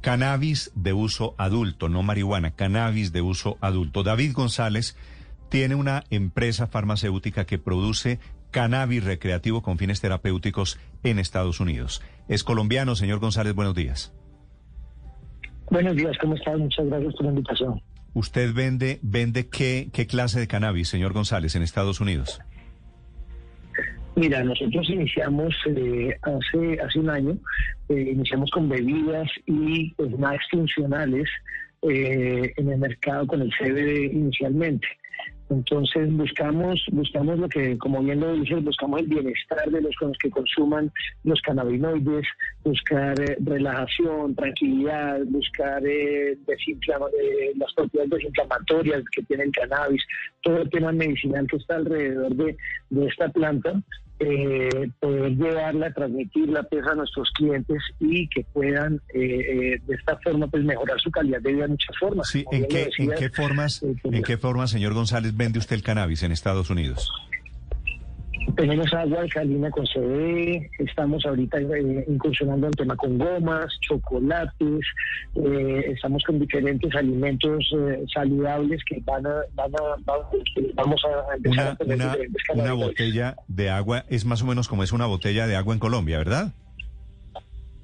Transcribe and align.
cannabis 0.00 0.72
de 0.74 0.92
uso 0.92 1.34
adulto, 1.38 1.88
no 1.88 2.02
marihuana, 2.02 2.52
cannabis 2.52 3.12
de 3.12 3.22
uso 3.22 3.58
adulto. 3.60 4.02
David 4.02 4.32
González 4.32 4.96
tiene 5.48 5.74
una 5.74 6.04
empresa 6.10 6.66
farmacéutica 6.66 7.44
que 7.44 7.58
produce 7.58 8.18
cannabis 8.50 9.04
recreativo 9.04 9.62
con 9.62 9.78
fines 9.78 10.00
terapéuticos 10.00 10.78
en 11.02 11.18
Estados 11.18 11.60
Unidos. 11.60 12.02
Es 12.28 12.44
colombiano, 12.44 12.96
señor 12.96 13.18
González, 13.20 13.54
buenos 13.54 13.74
días. 13.74 14.12
Buenos 15.70 15.94
días, 15.94 16.16
¿cómo 16.20 16.34
estás? 16.34 16.58
Muchas 16.58 16.86
gracias 16.86 17.14
por 17.14 17.24
la 17.24 17.30
invitación. 17.30 17.82
¿Usted 18.12 18.52
vende, 18.52 18.98
vende 19.02 19.48
qué, 19.48 19.88
qué 19.92 20.06
clase 20.06 20.40
de 20.40 20.48
cannabis, 20.48 20.88
señor 20.88 21.12
González, 21.12 21.54
en 21.54 21.62
Estados 21.62 22.00
Unidos? 22.00 22.40
Mira, 24.20 24.44
nosotros 24.44 24.86
iniciamos 24.90 25.54
eh, 25.64 26.14
hace, 26.20 26.78
hace 26.78 26.98
un 26.98 27.08
año, 27.08 27.38
eh, 27.88 28.10
iniciamos 28.12 28.50
con 28.50 28.68
bebidas 28.68 29.30
y 29.46 29.94
pues, 29.94 30.10
snacks 30.10 30.46
funcionales 30.50 31.26
eh, 31.88 32.52
en 32.54 32.70
el 32.70 32.78
mercado 32.78 33.26
con 33.26 33.40
el 33.40 33.50
CBD 33.58 34.12
inicialmente. 34.12 34.86
Entonces 35.48 36.12
buscamos, 36.12 36.84
buscamos 36.92 37.38
lo 37.38 37.48
que, 37.48 37.78
como 37.78 38.02
bien 38.02 38.20
lo 38.20 38.34
dices, 38.34 38.62
buscamos 38.62 39.00
el 39.00 39.06
bienestar 39.06 39.70
de 39.70 39.80
los 39.80 39.96
con 39.96 40.08
los 40.08 40.18
que 40.18 40.30
consuman 40.30 40.92
los 41.24 41.40
cannabinoides, 41.40 42.26
buscar 42.62 43.16
relajación, 43.40 44.34
tranquilidad, 44.36 45.20
buscar 45.28 45.82
eh, 45.86 46.36
las 47.56 47.72
propiedades 47.74 48.10
desinflamatorias 48.10 49.02
que 49.12 49.22
tiene 49.22 49.44
el 49.44 49.52
cannabis, 49.52 50.02
todo 50.42 50.60
el 50.60 50.68
tema 50.68 50.92
medicinal 50.92 51.46
que 51.46 51.56
está 51.56 51.76
alrededor 51.76 52.36
de, 52.36 52.56
de 52.90 53.06
esta 53.06 53.30
planta 53.30 53.82
eh, 54.20 54.90
poder 55.00 55.32
llevarla, 55.32 55.92
transmitirla 55.92 56.62
pues, 56.64 56.86
a 56.86 56.94
nuestros 56.94 57.30
clientes 57.30 57.82
y 57.98 58.28
que 58.28 58.44
puedan 58.52 59.00
eh, 59.14 59.18
eh, 59.18 59.82
de 59.86 59.94
esta 59.94 60.18
forma 60.18 60.46
pues 60.46 60.62
mejorar 60.62 61.00
su 61.00 61.10
calidad 61.10 61.40
de 61.40 61.52
vida 61.52 61.62
de 61.62 61.70
muchas 61.70 61.96
formas. 61.98 62.28
Sí, 62.28 62.44
¿en 62.52 62.68
qué, 62.68 62.90
¿en 62.98 63.10
qué 63.12 63.30
formas, 63.30 63.82
eh, 63.82 63.94
en 64.04 64.22
qué 64.22 64.36
formas, 64.36 64.70
señor 64.70 64.92
González, 64.92 65.34
vende 65.34 65.58
usted 65.58 65.76
el 65.76 65.82
cannabis 65.82 66.22
en 66.22 66.32
Estados 66.32 66.68
Unidos? 66.68 67.10
Tenemos 68.60 68.92
agua 68.92 69.22
alcalina 69.22 69.70
con 69.70 69.86
CBD, 69.86 70.68
estamos 70.78 71.24
ahorita 71.24 71.58
eh, 71.60 72.04
incursionando 72.06 72.66
en 72.66 72.72
tema 72.72 72.94
con 72.94 73.16
gomas, 73.16 73.72
chocolates, 73.80 74.84
eh, 75.34 75.84
estamos 75.94 76.22
con 76.24 76.38
diferentes 76.38 76.94
alimentos 76.94 77.64
eh, 77.74 78.04
saludables 78.12 78.82
que 78.84 79.00
van 79.00 79.26
a, 79.26 79.36
van 79.54 79.72
a, 79.76 80.14
vamos 80.74 81.02
a 81.06 81.36
empezar 81.36 81.64
una, 81.64 81.70
a 81.70 81.76
tener 81.76 81.96
una, 81.96 82.62
una 82.62 82.72
botella 82.74 83.36
de 83.48 83.70
agua 83.70 84.04
es 84.10 84.26
más 84.26 84.42
o 84.42 84.46
menos 84.46 84.68
como 84.68 84.82
es 84.82 84.92
una 84.92 85.06
botella 85.06 85.46
de 85.46 85.56
agua 85.56 85.72
en 85.72 85.80
Colombia, 85.80 86.18
¿verdad? 86.18 86.52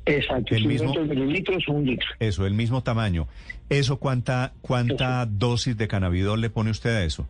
Exacto, 0.04 0.54
el 0.54 0.66
mismo 0.66 0.94
mililitros, 0.94 1.66
un 1.68 1.86
litro. 1.86 2.06
Eso, 2.20 2.46
el 2.46 2.52
mismo 2.52 2.82
tamaño. 2.82 3.28
¿Eso 3.70 3.96
cuánta, 3.96 4.52
cuánta 4.60 5.24
dosis 5.24 5.76
de 5.78 5.88
cannabidol 5.88 6.42
le 6.42 6.50
pone 6.50 6.70
usted 6.70 6.94
a 6.96 7.04
eso? 7.04 7.26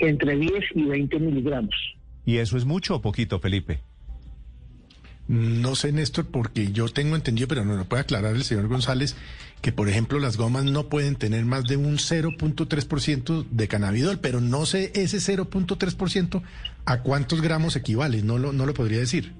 Entre 0.00 0.36
10 0.36 0.52
y 0.74 0.84
20 0.84 1.18
miligramos. 1.18 1.74
¿Y 2.24 2.38
eso 2.38 2.56
es 2.56 2.64
mucho 2.64 2.96
o 2.96 3.02
poquito, 3.02 3.38
Felipe? 3.40 3.80
No 5.28 5.74
sé, 5.74 5.92
Néstor, 5.92 6.26
porque 6.30 6.72
yo 6.72 6.88
tengo 6.88 7.14
entendido, 7.14 7.48
pero 7.48 7.62
no 7.62 7.76
lo 7.76 7.84
puede 7.84 8.02
aclarar 8.02 8.34
el 8.34 8.44
señor 8.44 8.66
González, 8.68 9.14
que 9.60 9.72
por 9.72 9.88
ejemplo 9.90 10.18
las 10.18 10.38
gomas 10.38 10.64
no 10.64 10.88
pueden 10.88 11.16
tener 11.16 11.44
más 11.44 11.64
de 11.64 11.76
un 11.76 11.98
0.3% 11.98 13.46
de 13.50 13.68
cannabidol, 13.68 14.20
pero 14.20 14.40
no 14.40 14.64
sé 14.64 14.90
ese 14.94 15.18
0.3% 15.18 16.42
a 16.86 17.02
cuántos 17.02 17.42
gramos 17.42 17.76
equivale, 17.76 18.22
no 18.22 18.38
lo, 18.38 18.54
no 18.54 18.64
lo 18.64 18.72
podría 18.72 19.00
decir. 19.00 19.34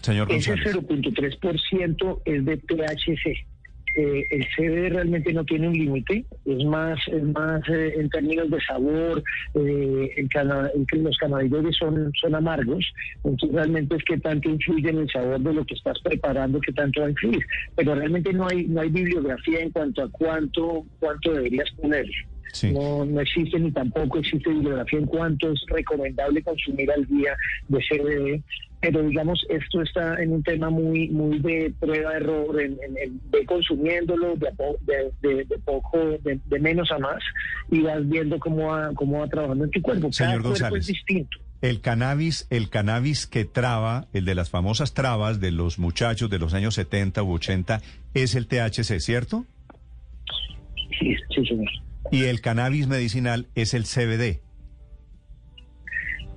Señor 0.00 0.28
González. 0.28 0.66
Ese 0.66 0.78
0.3% 0.78 2.22
es 2.24 2.44
de 2.44 2.56
THC. 2.56 3.55
Eh, 3.96 4.26
el 4.30 4.46
CBD 4.54 4.92
realmente 4.92 5.32
no 5.32 5.42
tiene 5.44 5.68
un 5.68 5.72
límite, 5.72 6.26
es 6.44 6.64
más, 6.66 6.98
es 7.08 7.22
más 7.22 7.62
eh, 7.70 7.94
en 7.96 8.10
términos 8.10 8.50
de 8.50 8.60
sabor, 8.60 9.22
eh, 9.54 10.10
el 10.16 11.02
los 11.02 11.16
cannabinoides 11.16 11.76
son, 11.76 12.12
son 12.20 12.34
amargos, 12.34 12.84
entonces 13.24 13.56
realmente 13.56 13.96
es 13.96 14.04
que 14.04 14.18
tanto 14.18 14.50
influye 14.50 14.90
en 14.90 14.98
el 14.98 15.10
sabor 15.10 15.40
de 15.40 15.54
lo 15.54 15.64
que 15.64 15.74
estás 15.74 15.98
preparando 16.00 16.60
que 16.60 16.74
tanto 16.74 17.00
va 17.00 17.06
a 17.06 17.10
influir, 17.10 17.42
pero 17.74 17.94
realmente 17.94 18.34
no 18.34 18.46
hay, 18.46 18.66
no 18.66 18.82
hay 18.82 18.90
bibliografía 18.90 19.60
en 19.60 19.70
cuanto 19.70 20.02
a 20.02 20.10
cuánto, 20.10 20.84
cuánto 21.00 21.32
deberías 21.32 21.70
poner. 21.80 22.06
No, 22.72 23.04
no 23.04 23.20
existe 23.20 23.58
ni 23.58 23.70
tampoco 23.70 24.18
existe 24.18 24.48
bibliografía 24.50 24.98
en 24.98 25.06
cuánto 25.06 25.52
es 25.52 25.60
recomendable 25.68 26.42
consumir 26.42 26.90
al 26.90 27.04
día 27.06 27.36
de 27.68 27.78
CBD 27.78 28.42
pero 28.92 29.02
digamos 29.02 29.44
esto 29.48 29.82
está 29.82 30.22
en 30.22 30.32
un 30.32 30.42
tema 30.44 30.70
muy 30.70 31.08
muy 31.08 31.40
de 31.40 31.74
prueba 31.80 32.10
de 32.12 32.16
error 32.18 32.60
en, 32.60 32.78
de 33.30 33.44
consumiéndolo 33.44 34.36
de, 34.36 35.12
de, 35.22 35.58
poco 35.64 35.98
de, 36.22 36.60
menos 36.60 36.92
a 36.92 36.98
más 36.98 37.20
y 37.68 37.80
vas 37.80 38.08
viendo 38.08 38.38
cómo 38.38 38.68
va 38.68 38.92
cómo 38.94 39.20
va 39.20 39.28
trabajando 39.28 39.64
en 39.64 39.70
tu 39.70 39.82
cuerpo. 39.82 40.12
Señor 40.12 40.36
Cada 40.36 40.48
González, 40.48 40.70
cuerpo 40.70 40.76
es 40.76 40.86
distinto. 40.86 41.38
el 41.62 41.80
cannabis 41.80 42.46
el 42.50 42.68
cannabis 42.68 43.26
que 43.26 43.44
traba 43.44 44.06
el 44.12 44.24
de 44.24 44.36
las 44.36 44.50
famosas 44.50 44.94
trabas 44.94 45.40
de 45.40 45.50
los 45.50 45.80
muchachos 45.80 46.30
de 46.30 46.38
los 46.38 46.54
años 46.54 46.74
70 46.74 47.24
u 47.24 47.32
80 47.32 47.80
es 48.14 48.36
el 48.36 48.46
THC 48.46 49.00
cierto 49.00 49.46
sí 50.98 51.16
sí 51.34 51.44
señor. 51.44 51.70
Y 52.12 52.26
el 52.26 52.40
cannabis 52.40 52.86
medicinal 52.86 53.48
es 53.56 53.74
el 53.74 53.82
CBD 53.82 54.45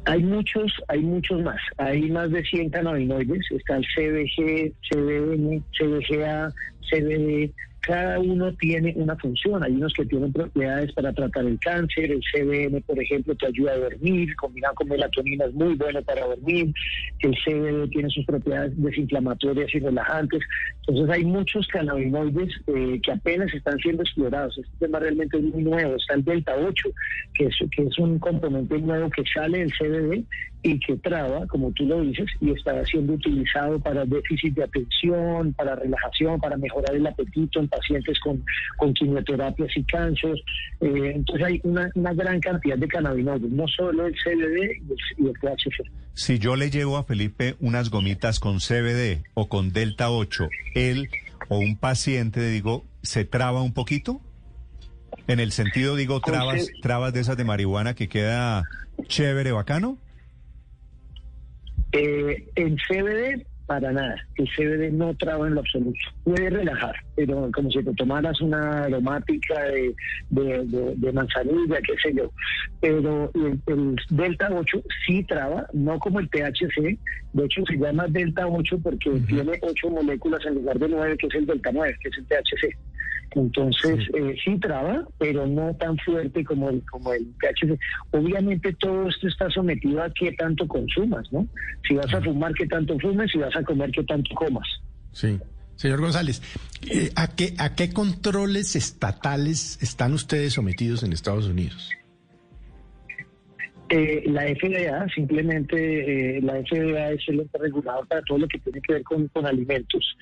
hay 0.06 0.24
muchos, 0.24 0.72
hay 0.88 1.02
muchos 1.02 1.42
más. 1.42 1.60
Hay 1.78 2.10
más 2.10 2.32
de 2.32 2.44
100 2.44 2.70
cannabinoides. 2.70 3.46
Está 3.52 3.78
el 3.78 3.86
CBG, 3.86 4.74
CBN, 4.90 5.64
CBGA, 5.78 6.54
CBD, 6.90 7.52
cada 7.81 8.19
uno 8.19 8.53
tiene 8.53 8.94
una 8.95 9.16
función. 9.16 9.63
Hay 9.63 9.73
unos 9.73 9.94
que 9.94 10.06
tienen 10.06 10.31
propiedades 10.31 10.91
para 10.94 11.13
tratar 11.13 11.45
el 11.45 11.59
cáncer, 11.59 12.12
el 12.12 12.22
CBN, 12.31 12.81
por 12.81 13.01
ejemplo, 13.01 13.35
te 13.35 13.47
ayuda 13.47 13.73
a 13.73 13.78
dormir, 13.78 14.35
combinado 14.35 14.75
con 14.75 14.90
melatonina 14.90 15.45
es 15.45 15.53
muy 15.53 15.75
bueno 15.75 16.01
para 16.03 16.25
dormir, 16.25 16.73
el 17.19 17.35
CBD 17.44 17.89
tiene 17.89 18.09
sus 18.09 18.25
propiedades 18.25 18.72
desinflamatorias 18.75 19.73
y 19.73 19.79
relajantes. 19.79 20.41
Entonces 20.88 21.16
hay 21.16 21.25
muchos 21.25 21.68
cannabinoides 21.68 22.53
eh, 22.68 23.00
que 23.03 23.12
apenas 23.12 23.53
están 23.53 23.78
siendo 23.79 24.03
explorados. 24.03 24.57
Este 24.57 24.72
tema 24.79 25.00
realmente 25.00 25.38
es 25.38 25.44
muy 25.44 25.63
nuevo. 25.63 25.95
Está 25.95 26.16
el 26.16 26.23
delta 26.23 26.56
8, 26.56 26.89
que 27.35 27.45
es, 27.45 27.56
que 27.75 27.84
es 27.84 28.00
un 28.00 28.19
componente 28.19 28.78
nuevo 28.79 29.09
que 29.09 29.23
sale 29.34 29.59
del 29.59 29.72
CBD 29.73 30.25
y 30.62 30.80
que 30.80 30.97
traba, 30.97 31.47
como 31.47 31.72
tú 31.72 31.86
lo 31.86 32.02
dices, 32.02 32.28
y 32.42 32.52
está 32.52 32.84
siendo 32.86 33.14
utilizado 33.14 33.80
para 33.80 34.06
déficit 34.06 34.56
de 34.56 34.64
atención, 34.64 35.53
para 35.53 35.75
relajación, 35.75 36.40
para 36.40 36.58
mejorar 36.58 36.96
el 36.96 37.08
apetito 37.08 37.59
en 37.62 37.68
pacientes 37.70 38.20
con, 38.20 38.44
con 38.78 38.94
quimioterapias 38.94 39.69
y 39.75 39.84
cáncer. 39.86 40.36
Eh, 40.81 41.14
entonces 41.16 41.46
hay 41.46 41.62
una, 41.64 41.90
una, 41.96 42.14
gran 42.14 42.40
cantidad 42.42 42.78
de 42.78 42.88
cannabinoides, 42.88 43.50
no 43.50 43.68
solo 43.68 44.06
el 44.06 44.14
CBD 44.16 44.81
y 45.18 45.28
el, 45.28 45.34
THC. 45.34 45.90
Si 46.14 46.40
yo 46.40 46.58
le 46.58 46.69
llevo 46.69 46.98
a 46.98 47.06
Felipe 47.06 47.56
unas 47.62 47.90
gomitas 47.90 48.40
con 48.40 48.58
CBD 48.58 49.24
o 49.36 49.48
con 49.48 49.72
Delta 49.72 50.12
8, 50.12 50.50
él 50.75 51.09
o 51.48 51.59
un 51.59 51.78
paciente, 51.78 52.42
digo, 52.42 52.84
¿se 53.02 53.24
traba 53.24 53.62
un 53.62 53.74
poquito? 53.74 54.19
En 55.28 55.40
el 55.40 55.52
sentido, 55.52 55.96
digo, 55.96 56.19
trabas, 56.19 56.69
trabas 56.81 57.14
de 57.14 57.22
esas 57.22 57.38
de 57.38 57.46
marihuana 57.46 57.94
que 57.94 58.09
queda 58.09 58.64
chévere, 59.08 59.52
bacano. 59.52 59.98
Eh, 61.91 62.47
el 62.55 62.75
CBD, 62.88 63.45
para 63.69 63.91
nada. 63.91 64.16
El 64.35 64.47
CBD 64.47 64.91
no 64.91 65.13
traba 65.16 65.47
en 65.47 65.53
lo 65.53 65.59
absoluto. 65.59 66.00
Puede 66.23 66.50
relajar, 66.50 66.95
pero 67.16 67.51
como 67.53 67.69
si 67.69 67.83
te 67.83 67.94
tomaras 67.94 68.41
una 68.41 68.85
aromática 68.85 69.61
de, 69.66 69.95
de, 70.31 71.13
manzanilla, 71.13 71.79
qué 71.81 71.94
sé 72.01 72.16
yo. 72.16 72.31
Pero 72.81 73.31
el, 73.67 73.95
Delta 74.09 74.50
8 74.51 74.83
sí 75.05 75.23
traba, 75.23 75.67
no 75.73 76.00
como 76.00 76.19
el 76.19 76.29
THC. 76.29 76.97
De 77.33 77.45
hecho, 77.45 77.63
se 77.67 77.77
llama 77.77 78.07
Delta 78.07 78.47
8 78.47 78.79
porque 78.81 79.11
tiene 79.27 79.51
8 79.61 79.89
moléculas 79.91 80.44
en 80.47 80.56
lugar 80.56 80.79
de 80.79 80.89
9, 80.89 81.17
que 81.17 81.27
es 81.27 81.35
el 81.35 81.45
Delta 81.45 81.69
9, 81.71 81.95
que 82.01 82.09
es 82.09 82.18
el 82.18 82.25
THC. 82.25 82.75
Entonces, 83.31 84.06
sí. 84.06 84.18
Eh, 84.18 84.36
sí 84.44 84.60
traba, 84.60 85.06
pero 85.18 85.46
no 85.46 85.74
tan 85.75 85.98
fuerte 86.00 86.44
como 86.44 86.69
el, 86.69 86.84
como 86.90 87.13
el 87.13 87.25
THC. 87.40 87.80
Obviamente 88.12 88.74
todo 88.74 89.07
esto 89.07 89.28
está 89.28 89.50
sometido 89.51 90.01
a 90.01 90.10
qué 90.12 90.31
tanto 90.34 90.68
consumas, 90.68 91.31
¿no? 91.31 91.48
Si 91.88 91.94
vas 91.94 92.12
a 92.13 92.22
fumar, 92.22 92.54
qué 92.54 92.66
tanto 92.66 92.98
fumes, 93.00 93.31
si 93.31 93.38
vas 93.38 93.56
a 93.56 93.63
comer, 93.63 93.92
qué 93.92 94.04
tanto 94.04 94.34
comas. 94.36 94.68
Sí. 95.12 95.38
Señor 95.75 96.01
González, 96.01 96.42
eh, 96.90 97.12
¿a, 97.16 97.28
qué, 97.36 97.54
¿a 97.57 97.74
qué 97.74 97.94
controles 97.94 98.75
estatales 98.75 99.81
están 99.81 100.13
ustedes 100.13 100.54
sometidos 100.54 101.04
en 101.04 101.13
Estados 101.13 101.45
Unidos? 101.45 101.92
Eh, 103.91 104.24
la 104.27 104.44
FDA, 104.44 105.07
simplemente 105.15 106.38
eh, 106.38 106.41
la 106.41 106.62
FDA 106.62 107.12
es 107.12 107.27
el 107.27 107.39
ente 107.39 107.57
regulador 107.57 108.07
para 108.07 108.21
todo 108.21 108.38
lo 108.38 108.47
que 108.47 108.59
tiene 108.59 108.81
que 108.81 108.94
ver 108.94 109.03
con, 109.03 109.30
alimentos. 109.45 110.15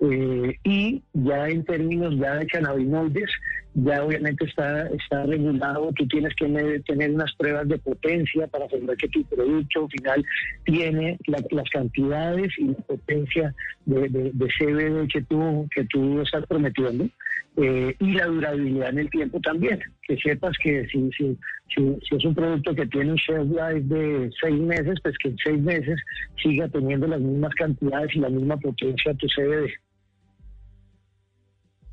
Eh, 0.00 0.58
y 0.62 1.02
ya 1.14 1.48
en 1.48 1.64
términos 1.64 2.14
ya 2.18 2.34
de 2.34 2.46
cannabinoides, 2.46 3.30
ya 3.74 4.04
obviamente 4.04 4.44
está, 4.44 4.86
está 4.88 5.24
regulado, 5.24 5.90
tú 5.96 6.06
tienes 6.06 6.32
que 6.36 6.46
tener 6.86 7.10
unas 7.10 7.34
pruebas 7.34 7.68
de 7.68 7.78
potencia 7.78 8.46
para 8.46 8.66
asegurar 8.66 8.96
que 8.96 9.08
tu 9.08 9.24
producto 9.24 9.88
final 9.88 10.24
tiene 10.64 11.18
las 11.26 11.68
cantidades 11.70 12.52
y 12.58 12.68
la 12.68 12.74
potencia 12.74 13.54
de, 13.86 14.08
de, 14.08 14.48
CBD 14.58 15.08
que 15.08 15.22
tú, 15.22 15.68
que 15.74 15.84
tú 15.84 16.20
estás 16.20 16.46
prometiendo 16.46 17.08
eh, 17.56 17.94
y 17.98 18.12
la 18.12 18.26
durabilidad 18.26 18.90
en 18.90 18.98
el 18.98 19.10
tiempo 19.10 19.40
también. 19.40 19.80
Que 20.06 20.16
sepas 20.18 20.56
que 20.62 20.86
si, 20.88 21.10
si, 21.12 21.36
si, 21.74 21.96
si, 22.08 22.16
es 22.16 22.24
un 22.24 22.34
producto 22.34 22.74
que 22.74 22.86
tiene 22.86 23.10
un 23.10 23.16
shelf 23.16 23.48
life 23.50 23.86
de 23.92 24.30
seis 24.40 24.60
meses, 24.60 25.00
pues 25.02 25.16
que 25.18 25.30
en 25.30 25.36
seis 25.38 25.60
meses 25.60 26.00
siga 26.40 26.68
teniendo 26.68 27.08
las 27.08 27.20
mismas 27.20 27.54
cantidades 27.54 28.14
y 28.14 28.20
la 28.20 28.28
misma 28.28 28.56
potencia 28.56 29.14
tu 29.14 29.26
CBD. 29.26 29.72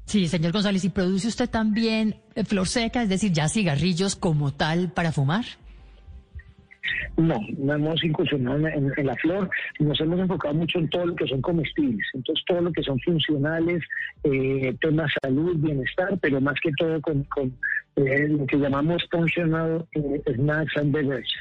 Sí, 0.06 0.28
señor 0.28 0.52
González, 0.52 0.84
¿y 0.84 0.90
produce 0.90 1.28
usted 1.28 1.50
también 1.50 2.16
eh, 2.36 2.44
flor 2.44 2.68
seca, 2.68 3.04
es 3.04 3.10
decir, 3.10 3.32
ya 3.32 3.48
cigarrillos 3.48 4.16
como 4.16 4.54
tal 4.54 4.92
para 4.92 5.12
fumar? 5.12 5.46
No, 7.18 7.40
no 7.58 7.74
hemos 7.74 8.04
incursionado 8.04 8.68
en, 8.68 9.06
la 9.06 9.16
flor, 9.16 9.50
nos 9.80 10.00
hemos 10.00 10.20
enfocado 10.20 10.54
mucho 10.54 10.80
en 10.80 10.90
todo 10.90 11.06
lo 11.06 11.16
que 11.16 11.28
son 11.28 11.42
comestibles, 11.42 12.06
entonces 12.14 12.44
todo 12.46 12.62
lo 12.62 12.72
que 12.72 12.84
son 12.84 13.00
funcionales, 13.00 13.84
eh, 14.24 14.76
temas 14.82 15.12
salud, 15.22 15.56
bienestar, 15.58 16.18
pero 16.22 16.42
más 16.42 16.56
que 16.62 16.72
todo 16.78 17.00
con, 17.02 17.28
eh, 17.98 18.28
lo 18.28 18.46
que 18.46 18.58
llamamos 18.58 19.04
functional 19.12 19.86
eh, 19.94 20.22
snacks 20.36 20.78
and 20.78 20.94
beverages. 20.94 21.32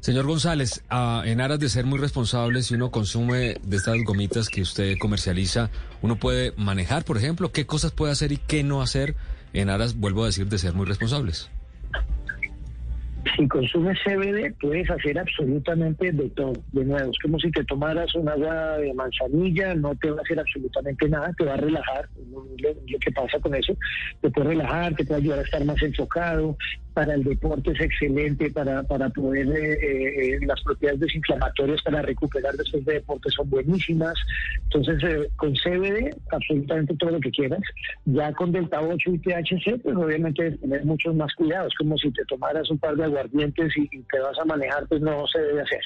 Señor 0.00 0.26
González, 0.26 0.82
ah, 0.90 1.22
en 1.24 1.40
aras 1.40 1.60
de 1.60 1.68
ser 1.68 1.84
muy 1.84 1.98
responsable, 1.98 2.62
si 2.62 2.74
uno 2.74 2.90
consume 2.90 3.56
de 3.62 3.76
estas 3.76 3.96
gomitas 4.04 4.48
que 4.48 4.62
usted 4.62 4.96
comercializa, 4.98 5.70
uno 6.00 6.16
puede 6.16 6.52
manejar, 6.56 7.04
por 7.04 7.16
ejemplo, 7.16 7.52
qué 7.52 7.66
cosas 7.66 7.92
puede 7.92 8.12
hacer 8.12 8.32
y 8.32 8.38
qué 8.38 8.64
no 8.64 8.82
hacer 8.82 9.14
en 9.52 9.70
aras, 9.70 9.94
vuelvo 9.96 10.24
a 10.24 10.26
decir, 10.26 10.48
de 10.48 10.58
ser 10.58 10.74
muy 10.74 10.86
responsables 10.86 11.50
si 13.36 13.48
consumes 13.48 13.98
CBD 14.04 14.52
puedes 14.60 14.90
hacer 14.90 15.18
absolutamente 15.18 16.12
de 16.12 16.28
todo. 16.30 16.52
De 16.72 16.84
nuevo, 16.84 17.10
es 17.10 17.18
como 17.20 17.38
si 17.38 17.50
te 17.50 17.64
tomaras 17.64 18.14
un 18.14 18.28
agua 18.28 18.78
de 18.78 18.92
manzanilla, 18.94 19.74
no 19.74 19.94
te 19.96 20.10
va 20.10 20.18
a 20.18 20.22
hacer 20.22 20.40
absolutamente 20.40 21.08
nada, 21.08 21.32
te 21.38 21.44
va 21.44 21.54
a 21.54 21.56
relajar. 21.56 22.08
Lo, 22.30 22.98
que 22.98 23.12
pasa 23.12 23.38
con 23.40 23.54
eso, 23.54 23.76
te 24.20 24.30
puede 24.30 24.48
relajar, 24.48 24.94
te 24.94 25.04
puede 25.04 25.20
ayudar 25.20 25.38
a 25.40 25.42
estar 25.42 25.64
más 25.64 25.80
enfocado. 25.82 26.56
Para 26.94 27.14
el 27.14 27.24
deporte 27.24 27.72
es 27.72 27.80
excelente, 27.80 28.50
para, 28.50 28.82
para 28.82 29.08
poder, 29.08 29.46
eh, 29.48 30.34
eh, 30.34 30.38
las 30.46 30.60
propiedades 30.62 31.00
desinflamatorias 31.00 31.82
para 31.82 32.02
recuperar 32.02 32.54
después 32.54 32.84
de 32.84 32.94
deporte 32.94 33.30
son 33.30 33.48
buenísimas. 33.48 34.14
Entonces, 34.64 35.02
eh, 35.02 35.28
con 35.36 35.54
CBD, 35.54 36.14
absolutamente 36.30 36.94
todo 36.96 37.10
lo 37.10 37.20
que 37.20 37.30
quieras. 37.30 37.60
Ya 38.04 38.32
con 38.32 38.52
Delta 38.52 38.80
8 38.80 39.10
y 39.10 39.18
THC, 39.18 39.82
pues 39.82 39.96
obviamente 39.96 40.52
tener 40.52 40.84
muchos 40.84 41.14
más 41.14 41.32
cuidados, 41.34 41.72
como 41.78 41.96
si 41.96 42.10
te 42.10 42.24
tomaras 42.26 42.70
un 42.70 42.78
par 42.78 42.96
de 42.96 43.04
aguardientes 43.04 43.72
y, 43.76 43.88
te 43.88 44.18
vas 44.20 44.38
a 44.38 44.44
manejar, 44.44 44.86
pues 44.88 45.00
no 45.00 45.26
se 45.26 45.38
debe 45.38 45.62
hacer. 45.62 45.80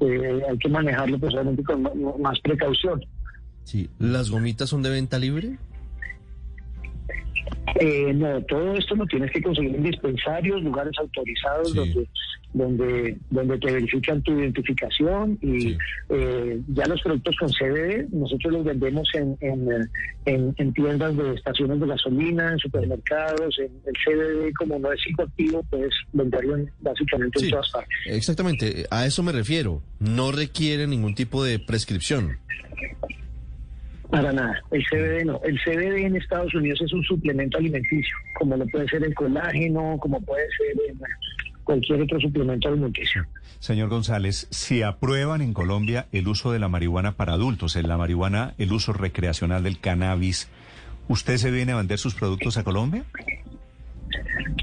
Eh, 0.00 0.42
hay 0.48 0.58
que 0.58 0.68
manejarlo 0.68 1.18
pues 1.18 1.34
con 1.64 1.82
más 2.20 2.38
precaución. 2.40 3.04
Sí, 3.64 3.88
¿las 3.98 4.30
gomitas 4.30 4.68
son 4.68 4.82
de 4.82 4.90
venta 4.90 5.18
libre? 5.18 5.56
Eh, 7.80 8.12
no, 8.14 8.40
todo 8.42 8.74
esto 8.74 8.94
lo 8.94 9.06
tienes 9.06 9.30
que 9.32 9.42
conseguir 9.42 9.74
en 9.74 9.82
dispensarios, 9.82 10.62
lugares 10.62 10.92
autorizados 10.98 11.74
donde, 11.74 12.08
donde, 12.52 13.16
donde 13.30 13.58
te 13.58 13.72
verifican 13.72 14.22
tu 14.22 14.38
identificación 14.38 15.36
y 15.42 15.76
eh, 16.10 16.60
ya 16.68 16.86
los 16.86 17.02
productos 17.02 17.36
con 17.36 17.48
CBD 17.50 18.06
nosotros 18.12 18.52
los 18.52 18.64
vendemos 18.64 19.08
en, 19.14 19.36
en, 19.40 20.72
tiendas 20.72 21.16
de 21.16 21.34
estaciones 21.34 21.80
de 21.80 21.86
gasolina, 21.86 22.52
en 22.52 22.58
supermercados, 22.58 23.58
en 23.58 23.70
el 23.86 23.94
CBD 24.04 24.52
como 24.54 24.78
no 24.78 24.92
es 24.92 25.00
psicoactivo, 25.02 25.64
pues 25.70 25.90
venderlo 26.12 26.64
básicamente 26.80 27.44
en 27.44 27.50
todas 27.50 27.70
partes. 27.70 27.96
Exactamente, 28.06 28.86
a 28.90 29.06
eso 29.06 29.22
me 29.22 29.32
refiero. 29.32 29.82
No 29.98 30.32
requiere 30.32 30.86
ningún 30.86 31.14
tipo 31.14 31.42
de 31.42 31.58
prescripción. 31.58 32.38
Para 34.14 34.32
nada, 34.32 34.62
el 34.70 34.84
CBD 34.86 35.24
no. 35.24 35.40
El 35.42 35.58
CBD 35.58 36.06
en 36.06 36.14
Estados 36.14 36.54
Unidos 36.54 36.80
es 36.82 36.92
un 36.92 37.02
suplemento 37.02 37.58
alimenticio, 37.58 38.16
como 38.38 38.56
lo 38.56 38.64
puede 38.66 38.88
ser 38.88 39.02
el 39.02 39.12
colágeno, 39.12 39.96
como 40.00 40.20
puede 40.20 40.46
ser 40.50 40.94
cualquier 41.64 42.02
otro 42.02 42.20
suplemento 42.20 42.68
alimenticio. 42.68 43.26
Señor 43.58 43.88
González, 43.88 44.46
si 44.50 44.82
aprueban 44.82 45.40
en 45.40 45.52
Colombia 45.52 46.06
el 46.12 46.28
uso 46.28 46.52
de 46.52 46.60
la 46.60 46.68
marihuana 46.68 47.16
para 47.16 47.32
adultos, 47.32 47.74
en 47.74 47.88
la 47.88 47.96
marihuana, 47.96 48.54
el 48.56 48.72
uso 48.72 48.92
recreacional 48.92 49.64
del 49.64 49.80
cannabis, 49.80 50.48
¿usted 51.08 51.36
se 51.36 51.50
viene 51.50 51.72
a 51.72 51.76
vender 51.76 51.98
sus 51.98 52.14
productos 52.14 52.56
a 52.56 52.62
Colombia? 52.62 53.02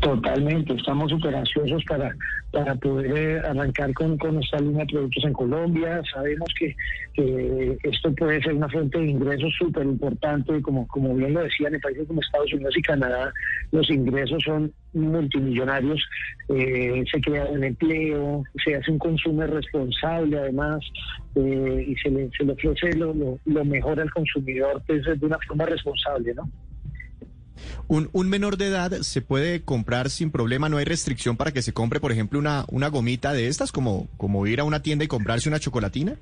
Totalmente, 0.02 0.74
estamos 0.76 1.12
súper 1.12 1.36
ansiosos 1.36 1.84
para, 1.90 2.16
para 2.52 2.76
poder 2.76 3.18
eh, 3.18 3.40
arrancar 3.40 3.94
con, 3.94 4.18
con 4.18 4.36
nuestra 4.36 4.60
línea 4.60 4.86
de 4.86 4.94
productos 4.94 5.24
en 5.24 5.34
Colombia. 5.34 6.02
Sabemos 6.14 6.50
que, 6.58 6.76
esto 7.84 8.14
puede 8.16 8.42
ser 8.42 8.54
una 8.54 8.70
fuente 8.70 8.98
de 8.98 9.08
ingresos 9.08 9.54
súper 9.58 9.86
importante, 9.86 10.62
como, 10.62 10.88
como 10.88 11.14
bien 11.16 11.34
lo 11.34 11.42
decían 11.42 11.74
en 11.74 11.82
países 11.82 12.08
como 12.08 12.22
Estados 12.22 12.54
Unidos 12.54 12.78
y 12.78 12.82
Canadá, 12.82 13.34
los 13.72 13.90
ingresos 13.90 14.42
son 14.44 14.72
multimillonarios, 14.94 16.02
eh, 16.50 17.04
se 17.12 17.22
crea 17.22 17.46
un 17.46 17.64
empleo, 17.64 18.44
se 18.64 18.76
hace 18.76 18.92
un 18.92 19.00
consumo 19.00 19.44
responsable 19.44 20.38
además 20.38 20.80
eh, 21.36 21.86
y 21.88 21.96
se 21.96 22.10
le, 22.10 22.30
se 22.38 22.44
le 22.44 22.54
ofrece 22.54 22.94
lo, 22.98 23.14
lo, 23.46 23.66
mejor 23.66 24.00
al 24.00 24.12
consumidor 24.12 24.82
pues, 24.88 25.04
de 25.04 25.26
una 25.26 25.38
forma 25.48 25.66
responsable, 25.66 26.34
¿no? 26.34 26.50
Un, 27.92 28.10
un, 28.14 28.30
menor 28.30 28.56
de 28.56 28.68
edad 28.68 28.90
se 29.02 29.22
puede 29.22 29.64
comprar 29.64 30.10
sin 30.10 30.32
problema, 30.32 30.70
no 30.70 30.78
hay 30.78 30.86
restricción 30.86 31.36
para 31.36 31.52
que 31.52 31.62
se 31.62 31.74
compre, 31.74 32.00
por 32.00 32.14
ejemplo, 32.14 32.40
una, 32.40 32.64
una 32.70 32.88
gomita 32.88 33.34
de 33.34 33.50
estas, 33.50 33.74
como, 33.74 34.08
como 34.16 34.48
ir 34.48 34.62
a 34.62 34.64
una 34.64 34.82
tienda 34.82 35.04
y 35.04 35.10
comprarse 35.10 35.50
una 35.50 35.60
chocolatina. 35.60 36.16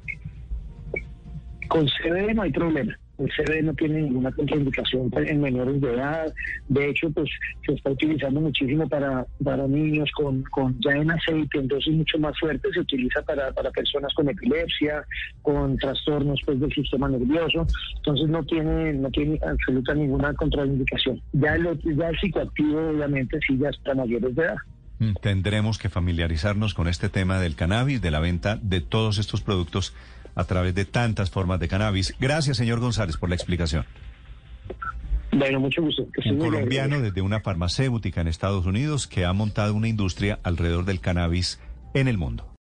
Con 1.68 1.86
no 2.34 2.42
hay 2.42 2.52
problema. 2.52 2.98
El 3.20 3.30
CBD 3.30 3.64
no 3.64 3.74
tiene 3.74 4.02
ninguna 4.02 4.32
contraindicación 4.32 5.12
en 5.16 5.42
menores 5.42 5.82
de 5.82 5.94
edad. 5.94 6.34
De 6.70 6.90
hecho, 6.90 7.10
pues 7.12 7.30
se 7.66 7.74
está 7.74 7.92
utilizando 7.92 8.40
muchísimo 8.40 8.88
para, 8.88 9.26
para 9.44 9.68
niños 9.68 10.10
con, 10.16 10.42
con 10.44 10.80
ya 10.80 10.92
en 10.92 11.12
aceite, 11.12 11.60
entonces 11.60 11.94
mucho 11.94 12.18
más 12.20 12.38
fuerte. 12.40 12.70
Se 12.74 12.80
utiliza 12.80 13.22
para, 13.24 13.52
para 13.52 13.72
personas 13.72 14.14
con 14.14 14.30
epilepsia, 14.30 15.04
con 15.42 15.78
trastornos 15.78 16.42
pues 16.46 16.60
del 16.60 16.74
sistema 16.74 17.10
nervioso. 17.10 17.68
Entonces 17.98 18.30
no 18.30 18.44
tiene 18.44 18.94
no 18.94 19.10
tiene 19.10 19.40
absoluta 19.46 19.94
ninguna 19.94 20.34
contraindicación. 20.34 21.22
Ya 21.34 21.56
el, 21.56 21.80
ya 21.98 22.10
el 22.10 22.20
psicoactivo, 22.20 22.90
obviamente, 22.90 23.40
sí 23.46 23.58
ya 23.58 23.70
es 23.70 23.78
para 23.78 23.96
mayores 23.96 24.36
de 24.36 24.44
edad. 24.44 24.58
Tendremos 25.22 25.78
que 25.78 25.88
familiarizarnos 25.88 26.74
con 26.74 26.90
este 26.90 27.08
tema 27.08 27.40
del 27.40 27.56
cannabis, 27.56 28.02
de 28.02 28.12
la 28.12 28.20
venta 28.20 28.60
de 28.62 28.82
todos 28.82 29.18
estos 29.18 29.42
productos 29.42 29.94
a 30.40 30.46
través 30.46 30.74
de 30.74 30.86
tantas 30.86 31.30
formas 31.30 31.60
de 31.60 31.68
cannabis. 31.68 32.16
Gracias, 32.20 32.58
señor 32.58 32.80
González, 32.80 33.18
por 33.18 33.30
la 33.30 33.36
explicación. 33.36 33.86
Bueno, 35.32 35.60
mucho 35.60 35.82
gusto. 35.82 36.08
Un 36.26 36.40
colombiano 36.40 37.02
desde 37.02 37.22
una 37.22 37.40
farmacéutica 37.42 38.22
en 38.22 38.28
Estados 38.28 38.66
Unidos 38.66 39.08
que 39.08 39.26
ha 39.26 39.34
montado 39.34 39.76
una 39.76 39.88
industria 39.88 40.40
alrededor 40.44 40.86
del 40.86 41.02
cannabis 41.02 41.60
en 41.94 42.08
el 42.08 42.18
mundo. 42.18 42.50